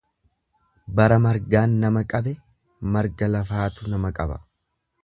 Bara 0.99 1.19
margaan 1.25 1.75
nama 1.85 2.03
qabe 2.15 2.35
marga 2.97 3.31
lafaatu 3.37 3.95
nama 3.95 4.15
qaba. 4.23 4.43